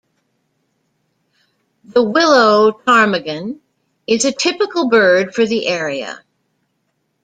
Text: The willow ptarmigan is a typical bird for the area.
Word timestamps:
The 1.83 2.01
willow 2.01 2.71
ptarmigan 2.71 3.59
is 4.07 4.25
a 4.25 4.31
typical 4.31 4.89
bird 4.89 5.35
for 5.35 5.45
the 5.45 5.67
area. 5.67 6.23